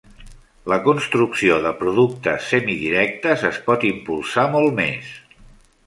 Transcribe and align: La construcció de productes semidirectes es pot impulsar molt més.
La 0.71 0.77
construcció 0.87 1.59
de 1.67 1.73
productes 1.83 2.47
semidirectes 2.55 3.45
es 3.53 3.61
pot 3.69 3.87
impulsar 3.93 4.51
molt 4.57 4.77
més. 4.85 5.15